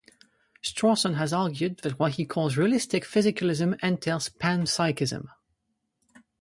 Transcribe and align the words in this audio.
Strawson 0.63 1.17
has 1.17 1.31
argued 1.31 1.77
that 1.83 1.99
what 1.99 2.13
he 2.13 2.25
calls 2.25 2.57
realistic 2.57 3.03
physicalism 3.03 3.77
entails 3.83 4.29
panpsychism. 4.29 5.27